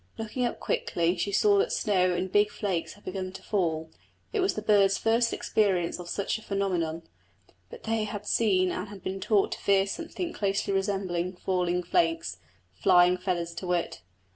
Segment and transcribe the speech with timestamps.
[0.17, 3.91] Looking up quickly she saw that snow in big flakes had begun to fall.
[4.33, 7.03] It was the birds' first experience of such a phenomenon,
[7.69, 12.39] but they had seen and had been taught to fear something closely resembling falling flakes
[12.73, 14.01] flying feathers to wit.